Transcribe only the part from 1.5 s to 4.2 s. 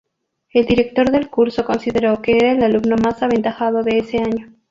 consideró que era el alumno más aventajado de ese